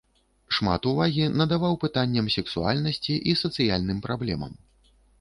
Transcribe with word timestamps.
Шмат 0.59 0.87
увагі 0.91 1.27
надаваў 1.41 1.77
пытанням 1.85 2.33
сексуальнасці 2.39 3.21
і 3.29 3.39
сацыяльным 3.45 3.97
праблемам. 4.11 4.53